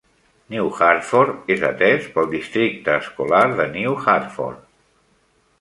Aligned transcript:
New 0.53 0.69
Hartford 0.77 1.51
és 1.57 1.65
atès 1.69 2.09
pel 2.15 2.31
districte 2.33 2.97
escolar 3.05 3.45
de 3.61 3.71
New 3.79 3.95
Hartford. 4.07 4.69